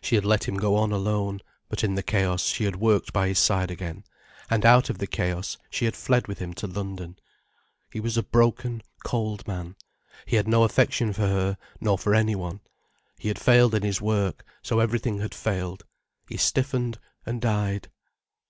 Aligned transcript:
She 0.00 0.14
had 0.14 0.24
let 0.24 0.44
him 0.44 0.54
go 0.56 0.76
on 0.76 0.92
alone. 0.92 1.40
But, 1.68 1.84
in 1.84 1.94
the 1.94 2.02
chaos, 2.02 2.44
she 2.44 2.64
had 2.64 2.76
worked 2.76 3.12
by 3.12 3.28
his 3.28 3.38
side 3.38 3.70
again. 3.70 4.02
And 4.48 4.64
out 4.64 4.88
of 4.88 4.96
the 4.96 5.06
chaos, 5.06 5.58
she 5.68 5.84
had 5.84 5.94
fled 5.94 6.26
with 6.26 6.38
him 6.38 6.54
to 6.54 6.66
London. 6.66 7.16
He 7.92 8.00
was 8.00 8.16
a 8.16 8.22
broken, 8.22 8.82
cold 9.04 9.46
man. 9.46 9.76
He 10.24 10.36
had 10.36 10.48
no 10.48 10.62
affection 10.64 11.12
for 11.12 11.26
her, 11.28 11.58
nor 11.82 11.98
for 11.98 12.14
anyone. 12.14 12.60
He 13.18 13.28
had 13.28 13.38
failed 13.38 13.74
in 13.74 13.82
his 13.82 14.00
work, 14.00 14.42
so 14.62 14.78
everything 14.80 15.18
had 15.20 15.34
failed. 15.34 15.84
He 16.30 16.38
stiffened, 16.38 16.98
and 17.26 17.38
died. 17.38 17.90